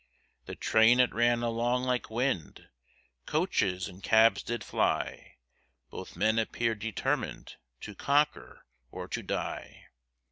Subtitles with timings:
[0.45, 2.69] The train it ran along like wind,
[3.27, 5.35] Coaches and cabs did fly,
[5.91, 9.89] Both men appeared determined To conquer or to die.